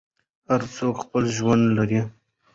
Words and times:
هر 0.49 0.61
څوک 0.75 0.95
خپل 1.03 1.23
ژوند 1.37 1.63
لري. 1.77 2.01